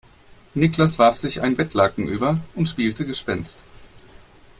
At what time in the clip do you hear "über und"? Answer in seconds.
2.07-2.67